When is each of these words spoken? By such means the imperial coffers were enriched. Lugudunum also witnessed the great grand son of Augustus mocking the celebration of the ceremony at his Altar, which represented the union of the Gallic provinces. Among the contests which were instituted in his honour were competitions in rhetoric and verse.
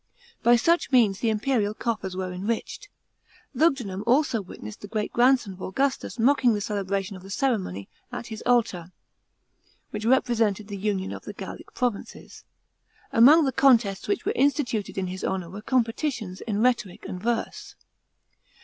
By 0.41 0.55
such 0.55 0.91
means 0.91 1.19
the 1.19 1.29
imperial 1.29 1.75
coffers 1.75 2.15
were 2.17 2.33
enriched. 2.33 2.89
Lugudunum 3.53 4.01
also 4.07 4.41
witnessed 4.41 4.81
the 4.81 4.87
great 4.87 5.11
grand 5.13 5.39
son 5.39 5.53
of 5.53 5.61
Augustus 5.61 6.17
mocking 6.17 6.55
the 6.55 6.59
celebration 6.59 7.15
of 7.15 7.21
the 7.21 7.29
ceremony 7.29 7.87
at 8.11 8.25
his 8.25 8.41
Altar, 8.47 8.93
which 9.91 10.03
represented 10.03 10.69
the 10.69 10.75
union 10.75 11.11
of 11.11 11.25
the 11.25 11.33
Gallic 11.33 11.75
provinces. 11.75 12.45
Among 13.11 13.45
the 13.45 13.51
contests 13.51 14.07
which 14.07 14.25
were 14.25 14.33
instituted 14.35 14.97
in 14.97 15.05
his 15.05 15.23
honour 15.23 15.51
were 15.51 15.61
competitions 15.61 16.41
in 16.41 16.63
rhetoric 16.63 17.05
and 17.05 17.21
verse. 17.21 17.75